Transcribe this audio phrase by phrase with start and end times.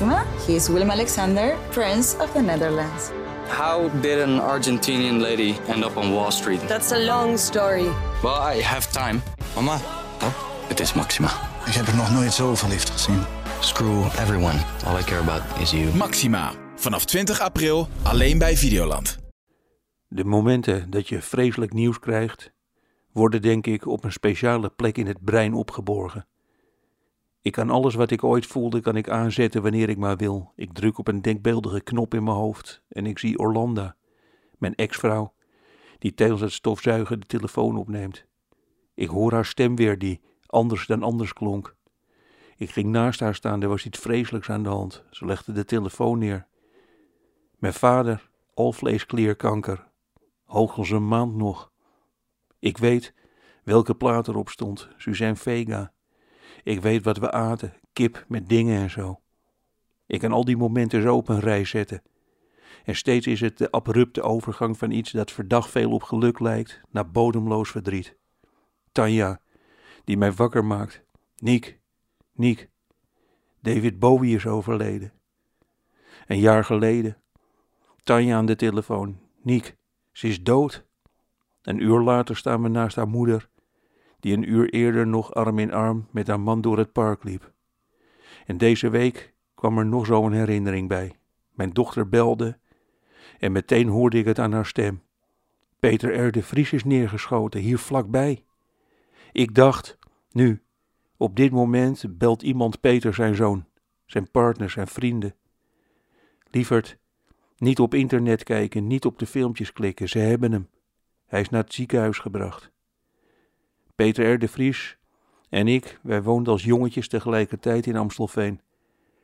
[0.00, 0.24] Maxima.
[0.46, 3.10] He is Willem Alexander, Prince of the Netherlands.
[3.48, 6.60] How did an Argentinian lady end up on Wall Street?
[6.68, 7.88] That's a long story.
[8.22, 9.20] Well, I have time.
[9.54, 9.78] Mama,
[10.68, 11.28] Het is Maxima.
[11.66, 13.22] ik heb er nog nooit zo verliefd gezien.
[13.60, 14.58] Screw everyone.
[14.86, 15.94] All I care about is you.
[15.96, 16.52] Maxima.
[16.76, 19.18] Vanaf 20 april alleen bij Videoland.
[20.08, 22.50] De momenten dat je vreselijk nieuws krijgt,
[23.12, 26.26] worden denk ik op een speciale plek in het brein opgeborgen.
[27.42, 30.52] Ik kan alles wat ik ooit voelde, kan ik aanzetten wanneer ik maar wil.
[30.56, 33.96] Ik druk op een denkbeeldige knop in mijn hoofd en ik zie Orlanda,
[34.58, 35.34] mijn ex-vrouw,
[35.98, 38.26] die tijdens het stofzuigen de telefoon opneemt.
[38.94, 41.76] Ik hoor haar stem weer die anders dan anders klonk.
[42.56, 45.04] Ik ging naast haar staan, er was iets vreselijks aan de hand.
[45.10, 46.46] Ze legde de telefoon neer.
[47.58, 49.88] Mijn vader, alvleesklierkanker,
[50.44, 51.72] hoogstens een maand nog.
[52.58, 53.14] Ik weet
[53.64, 55.92] welke plaat erop stond, Suzanne Vega.
[56.62, 59.20] Ik weet wat we aten, kip met dingen en zo.
[60.06, 62.02] Ik kan al die momenten zo op een rij zetten.
[62.84, 66.80] En steeds is het de abrupte overgang van iets dat verdacht veel op geluk lijkt,
[66.90, 68.16] naar bodemloos verdriet.
[68.92, 69.40] Tanja,
[70.04, 71.02] die mij wakker maakt.
[71.36, 71.78] Niek,
[72.32, 72.68] Niek.
[73.60, 75.12] David Bowie is overleden.
[76.26, 77.16] Een jaar geleden.
[78.02, 79.18] Tanja aan de telefoon.
[79.42, 79.76] Niek,
[80.12, 80.86] ze is dood.
[81.62, 83.48] Een uur later staan we naast haar moeder,
[84.20, 87.52] die een uur eerder nog arm in arm met haar man door het park liep.
[88.46, 91.14] En deze week kwam er nog zo'n herinnering bij.
[91.50, 92.58] Mijn dochter belde
[93.38, 95.02] en meteen hoorde ik het aan haar stem.
[95.78, 96.32] Peter R.
[96.32, 98.44] de Vries is neergeschoten, hier vlakbij.
[99.32, 99.98] Ik dacht,
[100.30, 100.62] nu,
[101.16, 103.64] op dit moment belt iemand Peter zijn zoon,
[104.06, 105.34] zijn partner, zijn vrienden.
[106.50, 106.98] Lieverd,
[107.56, 110.68] niet op internet kijken, niet op de filmpjes klikken, ze hebben hem.
[111.26, 112.70] Hij is naar het ziekenhuis gebracht.
[113.98, 114.38] Peter R.
[114.38, 114.96] de Vries
[115.48, 118.60] en ik, wij woonden als jongetjes tegelijkertijd in Amstelveen.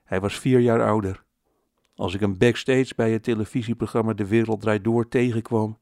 [0.04, 1.24] Hij was vier jaar ouder.
[1.96, 5.78] Als ik hem backstage bij het televisieprogramma De Wereld Draait Door tegenkwam,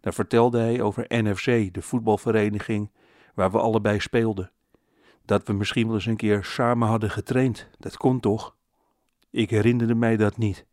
[0.00, 2.90] dan vertelde hij over NFC, de voetbalvereniging
[3.34, 4.50] waar we allebei speelden.
[5.24, 8.56] Dat we misschien wel eens een keer samen hadden getraind, dat kon toch?
[9.30, 10.66] Ik herinnerde mij dat niet.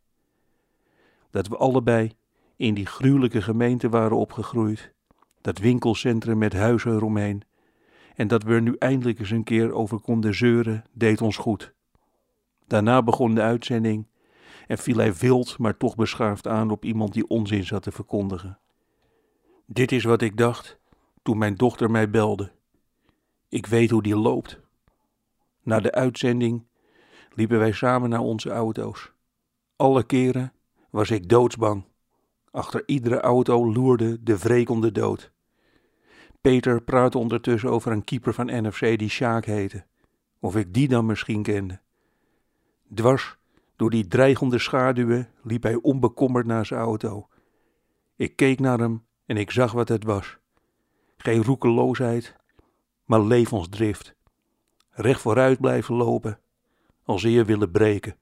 [1.30, 2.12] Dat we allebei
[2.56, 4.92] in die gruwelijke gemeente waren opgegroeid,
[5.40, 7.46] dat winkelcentrum met huizen eromheen,
[8.18, 11.74] en dat we er nu eindelijk eens een keer over konden zeuren, deed ons goed.
[12.66, 14.06] Daarna begon de uitzending
[14.66, 18.58] en viel hij wild, maar toch beschaafd aan op iemand die onzin zat te verkondigen.
[19.66, 20.78] Dit is wat ik dacht
[21.22, 22.52] toen mijn dochter mij belde.
[23.48, 24.60] Ik weet hoe die loopt.
[25.62, 26.66] Na de uitzending
[27.34, 29.12] liepen wij samen naar onze auto's.
[29.76, 30.52] Alle keren
[30.90, 31.84] was ik doodsbang.
[32.50, 35.32] Achter iedere auto loerde de wrekende dood.
[36.40, 39.84] Peter praatte ondertussen over een keeper van NFC die Sjaak heette.
[40.40, 41.80] Of ik die dan misschien kende.
[42.94, 43.36] Dwars
[43.76, 47.28] door die dreigende schaduwen liep hij onbekommerd naar zijn auto.
[48.16, 50.38] Ik keek naar hem en ik zag wat het was.
[51.16, 52.36] Geen roekeloosheid,
[53.04, 54.14] maar levensdrift.
[54.90, 56.40] Recht vooruit blijven lopen,
[57.04, 58.16] als eer willen breken.